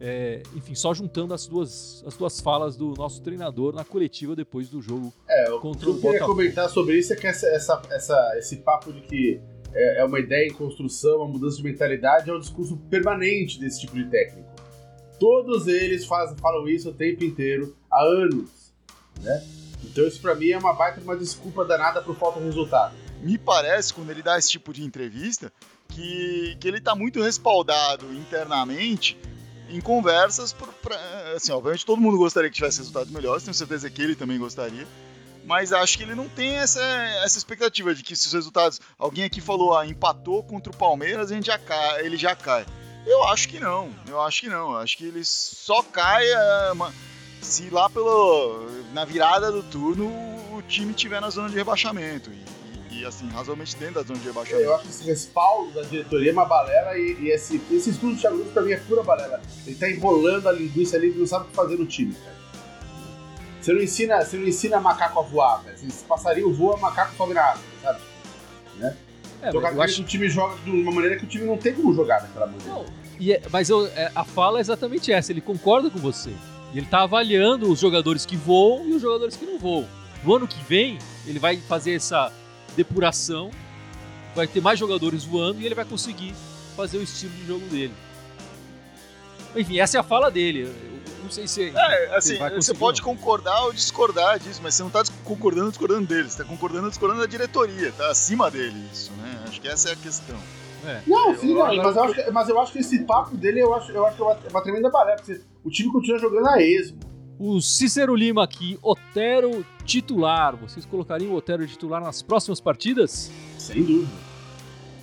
[0.00, 4.68] É, enfim, só juntando as duas, as duas falas do nosso treinador na coletiva depois
[4.68, 6.06] do jogo é, contra o Botafogo.
[6.06, 9.40] Eu queria comentar sobre isso é que essa, essa, essa, esse papo de que
[9.72, 13.80] é, é, uma ideia em construção, uma mudança de mentalidade, é um discurso permanente desse
[13.80, 14.48] tipo de técnico.
[15.18, 18.72] Todos eles fazem, falam isso o tempo inteiro, há anos.
[19.20, 19.44] Né?
[19.84, 22.94] Então isso para mim é uma baita uma desculpa danada por falta de resultado.
[23.20, 25.52] Me parece, quando ele dá esse tipo de entrevista,
[25.88, 29.18] que, que ele está muito respaldado internamente
[29.68, 30.96] em conversas, pra,
[31.36, 34.86] assim, obviamente todo mundo gostaria que tivesse resultados melhores, tenho certeza que ele também gostaria,
[35.44, 36.82] mas acho que ele não tem essa,
[37.24, 41.30] essa expectativa de que se os resultados, alguém aqui falou, ah, empatou contra o Palmeiras,
[41.30, 42.66] a gente já cai, ele já cai.
[43.06, 46.72] Eu acho que não, eu acho que não, eu acho que ele só cai é,
[47.40, 50.06] se lá pelo, na virada do turno
[50.52, 52.30] o time tiver na zona de rebaixamento.
[52.30, 52.44] E,
[53.04, 54.64] assim, razoavelmente dentro da zona de rebaixamento.
[54.64, 58.14] Eu acho que esse respaldo da diretoria é uma balela e, e esse, esse estudo
[58.14, 59.40] do Thiago Nunes pra mim é pura balela.
[59.66, 62.36] Ele tá enrolando a linguiça ali e não sabe o que fazer no time, cara.
[63.60, 65.76] Você não ensina, você não ensina macaco a voar, cara.
[65.76, 68.00] Você passarinho voa, macaco sobe na árvore, sabe?
[68.76, 68.96] Né?
[69.42, 69.94] É, jogar mas eu acho...
[69.96, 72.46] que o time joga de uma maneira que o time não tem como jogar daquela
[72.46, 72.72] maneira.
[72.72, 72.86] Não,
[73.20, 76.30] e é, mas eu, é, a fala é exatamente essa, ele concorda com você.
[76.72, 79.86] E ele tá avaliando os jogadores que voam e os jogadores que não voam.
[80.24, 82.32] No ano que vem, ele vai fazer essa
[82.78, 83.50] depuração,
[84.36, 86.32] vai ter mais jogadores voando e ele vai conseguir
[86.76, 87.92] fazer o estilo de jogo dele.
[89.56, 90.62] Enfim, essa é a fala dele.
[90.62, 91.72] Eu não sei se.
[91.74, 96.06] É, assim, você pode concordar ou discordar disso, mas você não está concordando ou discordando
[96.06, 99.42] dele, você está concordando ou discordando da diretoria, tá acima dele isso, né?
[99.48, 100.38] Acho que essa é a questão.
[100.86, 101.02] É.
[101.04, 103.74] Não, sim, não, mas, eu acho que, mas eu acho que esse papo dele eu
[103.74, 106.62] acho, eu acho que é uma, uma tremenda balé, porque o time continua jogando a
[106.62, 107.00] esmo.
[107.38, 110.54] O Cícero Lima aqui, Otero titular.
[110.54, 113.30] Vocês colocariam o Otero titular nas próximas partidas?
[113.56, 114.12] Sem dúvida.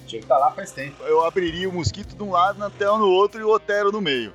[0.05, 1.03] Tinha que estar tá lá faz tempo.
[1.03, 4.31] Eu abriria o Mosquito de um lado, Natel no outro e o Otero no meio.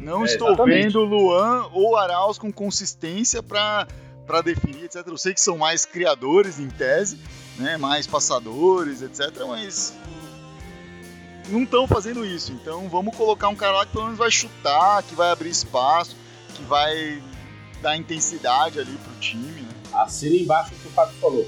[0.00, 0.84] Não é, estou exatamente.
[0.84, 3.86] vendo Luan ou Arauz com consistência para
[4.24, 5.02] para definir, etc.
[5.06, 7.18] Eu sei que são mais criadores em tese,
[7.56, 9.30] né, mais passadores, etc.
[9.48, 9.94] Mas
[11.48, 12.52] não estão fazendo isso.
[12.52, 16.14] Então vamos colocar um cara lá que pelo menos vai chutar, que vai abrir espaço,
[16.54, 17.22] que vai
[17.80, 19.67] dar intensidade ali pro time.
[19.92, 21.46] Assina embaixo o que o Fábio falou.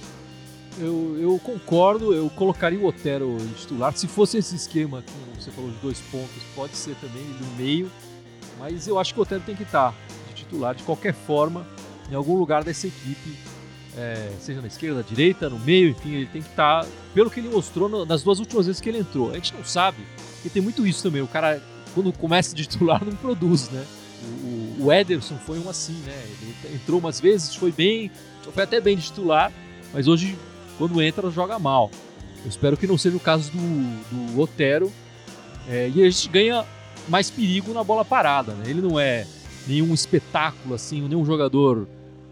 [0.78, 3.96] Eu, eu concordo, eu colocaria o Otero titular.
[3.96, 7.90] Se fosse esse esquema, como você falou, de dois pontos, pode ser também no meio.
[8.58, 9.94] Mas eu acho que o Otero tem que estar
[10.28, 11.66] de titular de qualquer forma,
[12.10, 13.36] em algum lugar dessa equipe.
[13.96, 17.40] É, seja na esquerda, na direita, no meio, enfim, ele tem que estar, pelo que
[17.40, 19.30] ele mostrou nas duas últimas vezes que ele entrou.
[19.30, 19.98] A gente não sabe,
[20.34, 21.20] porque tem muito isso também.
[21.20, 21.60] O cara,
[21.92, 23.84] quando começa de titular, não produz, né?
[24.22, 26.24] O, o Ederson foi um assim, né?
[26.64, 28.10] Ele entrou umas vezes, foi bem,
[28.52, 29.52] foi até bem de titular,
[29.92, 30.36] mas hoje
[30.80, 31.90] quando entra, joga mal.
[32.42, 34.90] Eu espero que não seja o caso do, do Otero.
[35.68, 36.64] É, e a gente ganha
[37.06, 38.54] mais perigo na bola parada.
[38.54, 38.70] Né?
[38.70, 39.26] Ele não é
[39.66, 41.86] nenhum espetáculo, assim, nenhum jogador.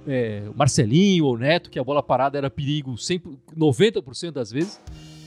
[0.06, 3.20] É, Marcelinho ou Neto, que a bola parada era perigo 100,
[3.54, 4.80] 90% das vezes,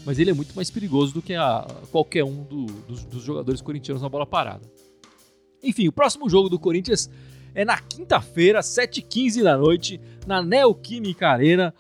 [0.04, 3.62] mas ele é muito mais perigoso do que a, qualquer um do, dos, dos jogadores
[3.62, 4.68] corintianos na bola parada.
[5.64, 7.10] Enfim, o próximo jogo do Corinthians
[7.54, 11.74] é na quinta-feira, 7h15 da noite, na Neoquímica Arena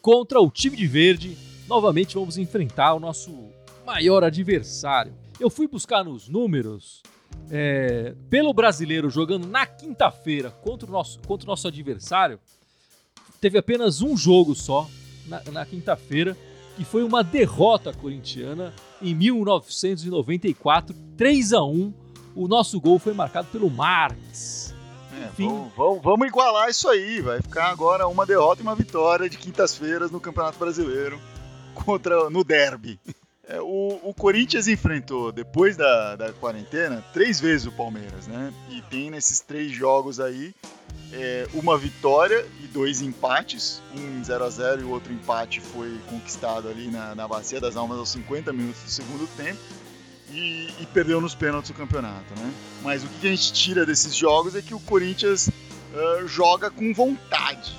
[0.00, 1.36] contra o time de verde.
[1.68, 3.50] Novamente vamos enfrentar o nosso
[3.84, 5.12] maior adversário.
[5.38, 7.02] Eu fui buscar nos números
[7.50, 12.38] é, pelo brasileiro jogando na quinta-feira contra, o nosso, contra o nosso adversário.
[13.40, 14.88] Teve apenas um jogo só
[15.26, 16.36] na, na quinta-feira,
[16.76, 21.92] que foi uma derrota corintiana em 1994, 3 a 1
[22.34, 24.74] O nosso gol foi marcado pelo Marques.
[25.12, 27.20] É, vamos, vamos, vamos, igualar isso aí.
[27.20, 31.20] Vai ficar agora uma derrota e uma vitória de quintas-feiras no Campeonato Brasileiro
[31.74, 32.98] contra no Derby.
[33.48, 38.52] É, o, o, Corinthians enfrentou, depois da, da quarentena, três vezes o Palmeiras, né?
[38.68, 40.54] E tem nesses três jogos aí
[41.12, 43.82] é, uma vitória e dois empates.
[43.96, 47.76] Um 0 a 0 e o outro empate foi conquistado ali na, na Bacia das
[47.76, 49.60] Almas aos 50 minutos do segundo tempo
[50.32, 52.52] e, e, perdeu nos pênaltis o campeonato, né?
[52.82, 56.94] Mas o que a gente tira desses jogos é que o Corinthians uh, joga com
[56.94, 57.76] vontade,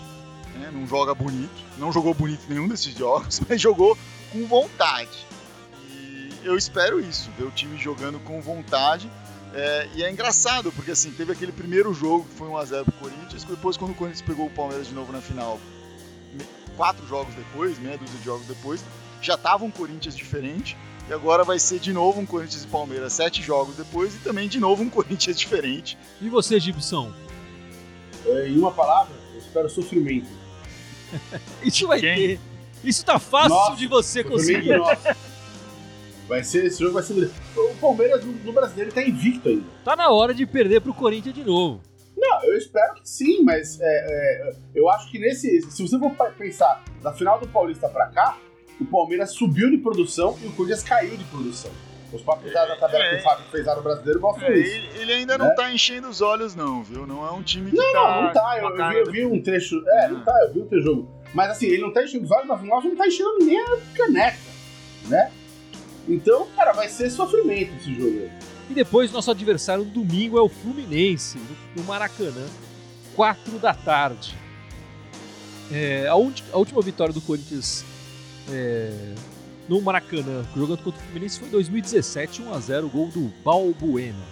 [0.56, 0.70] né?
[0.74, 3.98] Não joga bonito, não jogou bonito nenhum desses jogos, mas jogou
[4.32, 5.26] com vontade.
[5.90, 9.10] E eu espero isso, ver o time jogando com vontade.
[9.54, 13.44] É, e é engraçado, porque assim, teve aquele primeiro jogo que foi 1x0 pro Corinthians,
[13.44, 15.60] depois quando o Corinthians pegou o Palmeiras de novo na final,
[16.78, 18.84] quatro jogos depois, meia dúzia de jogos depois,
[19.22, 20.78] já tava um Corinthians diferente,
[21.12, 24.48] e agora vai ser de novo um Corinthians e Palmeiras sete jogos depois e também
[24.48, 25.98] de novo um Corinthians diferente.
[26.22, 27.12] E você, Gibson?
[28.26, 30.30] É, em uma palavra, eu espero sofrimento.
[31.62, 32.16] Isso vai Quem?
[32.16, 32.40] ter.
[32.82, 34.78] Isso tá fácil nossa, de você conseguir.
[34.78, 35.18] Nossa.
[36.30, 37.30] Vai ser, esse jogo vai ser.
[37.58, 39.66] O Palmeiras no brasileiro tá invicto ainda.
[39.84, 41.82] Tá na hora de perder pro Corinthians de novo.
[42.16, 45.62] Não, eu espero que sim, mas é, é, eu acho que nesse.
[45.70, 48.38] Se você for pensar na final do Paulista pra cá,
[48.82, 51.72] o Palmeiras subiu de produção e o Corinthians caiu de produção.
[52.12, 55.00] Os papos da tabela é, que o Fábio fez lá no brasileiro mostram é, isso.
[55.00, 55.46] Ele ainda né?
[55.46, 57.08] não tá enchendo os olhos, não, viu?
[57.08, 58.16] Não é um time que não, tá.
[58.16, 58.58] Não, não tá.
[58.58, 59.82] Eu, eu, vi, eu, vi, um trecho.
[59.88, 61.10] É, não tá, eu vi um trecho jogo.
[61.34, 63.58] Mas assim, ele não tá enchendo os olhos, mas o nosso não tá enchendo nem
[63.58, 64.38] a caneca,
[65.08, 65.32] né?
[66.08, 68.32] Então, cara, vai ser sofrimento esse jogo aí.
[68.70, 71.40] E depois, nosso adversário no domingo é o Fluminense,
[71.76, 72.46] no Maracanã,
[73.16, 74.36] 4 da tarde.
[75.72, 77.86] É, a, a última vitória do Corinthians
[78.50, 79.14] é,
[79.68, 84.26] no Maracanã, jogando contra o Fluminense, foi em 2017, 1x0, gol do Balbuena.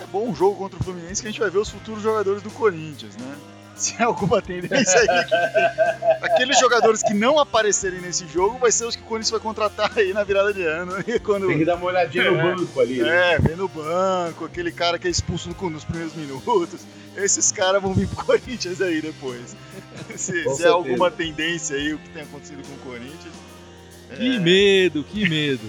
[0.00, 2.42] É bom um jogo contra o Fluminense que a gente vai ver os futuros jogadores
[2.42, 3.36] do Corinthians, né?
[3.76, 6.22] Se é alguma tendência aí que tem.
[6.22, 9.90] Aqueles jogadores que não aparecerem nesse jogo vai ser os que o Corinthians vai contratar
[9.96, 10.92] aí na virada de ano.
[11.22, 11.46] Quando...
[11.46, 13.02] Tem que dar uma olhadinha no é, banco ali.
[13.02, 13.34] Né?
[13.34, 16.86] É, vem no banco, aquele cara que é expulso nos primeiros minutos.
[17.16, 19.56] Esses caras vão vir pro Corinthians aí depois.
[20.16, 23.34] se, se é alguma tendência aí o que tem acontecido com o Corinthians.
[24.14, 25.66] Que medo, que medo.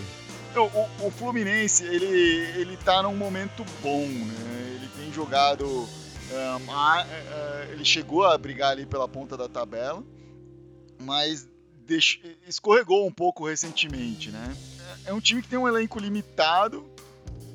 [0.51, 4.75] Então, o, o, Fluminense, ele, ele tá num momento bom, né?
[4.75, 5.65] Ele tem jogado.
[5.65, 10.03] Uh, uh, ele chegou a brigar ali pela ponta da tabela,
[10.99, 11.47] mas
[12.45, 14.55] escorregou um pouco recentemente, né?
[15.05, 16.85] É um time que tem um elenco limitado,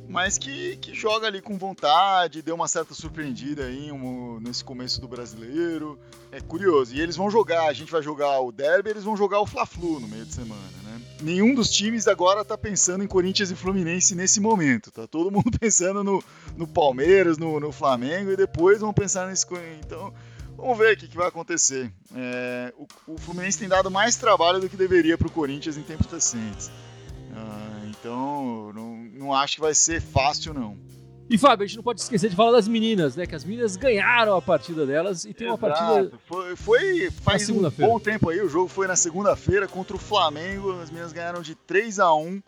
[0.09, 5.01] mas que, que joga ali com vontade, deu uma certa surpreendida aí um, nesse começo
[5.01, 5.99] do brasileiro.
[6.31, 6.95] É curioso.
[6.95, 10.01] E eles vão jogar, a gente vai jogar o Derby, eles vão jogar o Fla-Flu
[10.01, 11.01] no meio de semana, né?
[11.23, 14.91] Nenhum dos times agora tá pensando em Corinthians e Fluminense nesse momento.
[14.91, 16.23] Tá todo mundo pensando no,
[16.57, 19.47] no Palmeiras, no, no Flamengo e depois vão pensar nesse.
[19.81, 20.13] Então,
[20.57, 21.93] vamos ver o que, vai acontecer.
[22.15, 25.83] É, o, o, Fluminense tem dado mais trabalho do que deveria para o Corinthians em
[25.83, 26.71] tempos recentes.
[27.35, 28.92] Ah, então, não,
[29.23, 30.77] não acho que vai ser fácil, não.
[31.31, 33.27] E Fábio, a gente não pode esquecer de falar das meninas, né?
[33.27, 35.73] Que as meninas ganharam a partida delas e tem uma Exato.
[35.73, 36.19] partida.
[36.27, 40.79] Foi, foi faz um bom tempo aí, o jogo foi na segunda-feira contra o Flamengo.
[40.81, 42.43] As meninas ganharam de 3 a 1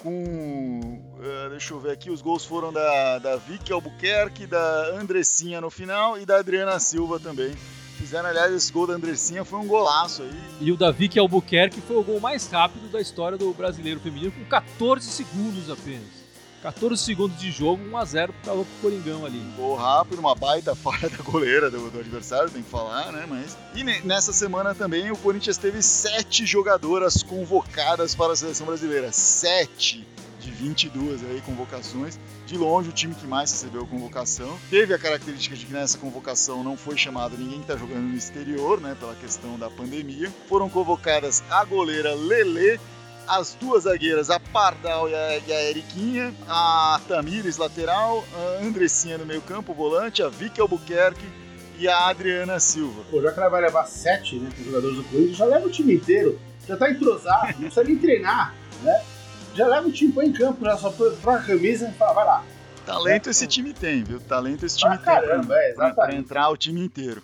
[0.00, 1.02] com.
[1.18, 5.68] Uh, deixa eu ver aqui, os gols foram da, da Vicky Albuquerque, da Andressinha no
[5.68, 7.54] final e da Adriana Silva também.
[7.98, 10.30] Fizeram, aliás, esse gol da Andressinha foi um golaço aí.
[10.60, 14.32] E o Davi que Albuquerque foi o gol mais rápido da história do brasileiro feminino,
[14.32, 16.24] com 14 segundos apenas.
[16.64, 19.38] 14 segundos de jogo, 1x0 para o Coringão ali.
[19.54, 23.26] Gol rápido, uma baita falha da goleira do, do, adversário, tem que falar, né?
[23.28, 23.54] Mas.
[23.74, 29.12] E nessa semana também o Corinthians teve sete jogadoras convocadas para a seleção brasileira.
[29.12, 30.06] Sete
[30.44, 32.18] de 22 aí convocações.
[32.46, 34.58] De longe, o time que mais recebeu convocação.
[34.68, 38.16] Teve a característica de que nessa convocação não foi chamado ninguém que está jogando no
[38.16, 38.96] exterior, né?
[38.98, 40.30] Pela questão da pandemia.
[40.48, 42.78] Foram convocadas a goleira Lele,
[43.26, 49.16] as duas zagueiras, a Pardal e a, e a Eriquinha, a Tamires lateral, a Andressinha
[49.16, 51.24] no meio campo, volante, a Vicky Albuquerque
[51.78, 53.02] e a Adriana Silva.
[53.10, 55.94] Pô, já que ela vai levar sete, né, jogadores do Corinthians, já leva o time
[55.94, 59.02] inteiro, já tá entrosado, não nem treinar, né?
[59.54, 62.24] Já leva o time põe em campo, já só troca a camisa e fala, vai
[62.24, 62.44] lá.
[62.84, 64.20] Talento esse time tem, viu?
[64.20, 65.06] Talento esse time ah, tem.
[65.06, 65.94] Caramba, é, exatamente.
[65.94, 67.22] Pra, pra entrar o time inteiro.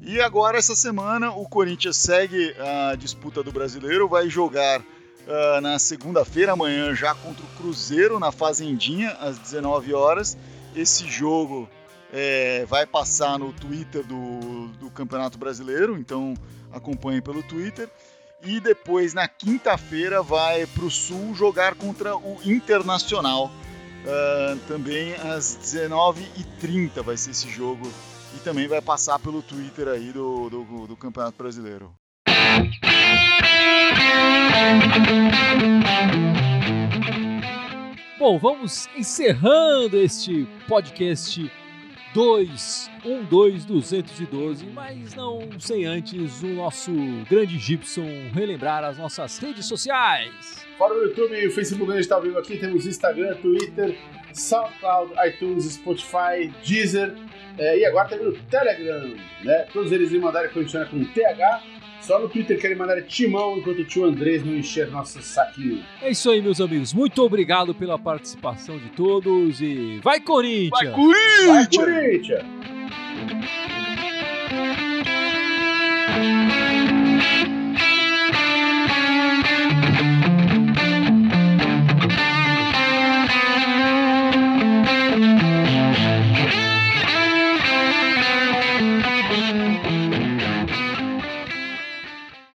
[0.00, 5.78] E agora, essa semana, o Corinthians segue a disputa do brasileiro, vai jogar uh, na
[5.78, 10.36] segunda-feira, amanhã, já contra o Cruzeiro, na Fazendinha, às 19 horas.
[10.76, 11.68] Esse jogo
[12.12, 16.34] é, vai passar no Twitter do, do Campeonato Brasileiro, então
[16.72, 17.88] acompanhe pelo Twitter
[18.44, 23.50] e depois na quinta-feira vai para o Sul jogar contra o Internacional.
[24.04, 27.90] Uh, também às 19h30 vai ser esse jogo
[28.36, 31.94] e também vai passar pelo Twitter aí do, do, do Campeonato Brasileiro.
[38.18, 41.63] Bom, vamos encerrando este podcast 2, 1, 2,
[42.14, 46.92] 212, mas não sem antes o nosso
[47.28, 50.64] grande Gibson relembrar as nossas redes sociais.
[50.78, 53.98] Fora o YouTube e o Facebook, a gente está vivo aqui, temos Instagram, Twitter,
[54.32, 57.16] SoundCloud, iTunes, Spotify, Deezer
[57.58, 59.66] é, e agora também o Telegram, né?
[59.72, 61.64] Todos eles me mandaram funciona com TH
[62.04, 65.82] só no Twitter querem mandar timão enquanto o tio Andrés não encher nosso saquinho.
[66.02, 66.92] É isso aí, meus amigos.
[66.92, 70.70] Muito obrigado pela participação de todos e vai Corinthians!
[70.70, 71.46] Vai Corinthians!
[71.46, 72.44] Vai Corinthians!